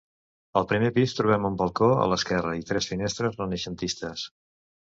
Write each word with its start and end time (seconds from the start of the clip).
Al 0.61 0.65
primer 0.71 0.89
pis 0.95 1.13
trobem 1.17 1.45
un 1.49 1.59
balcó 1.59 1.91
a 2.05 2.09
l'esquerra 2.13 2.55
i 2.63 2.67
tres 2.73 2.89
finestres 2.95 3.39
renaixentistes. 3.45 4.29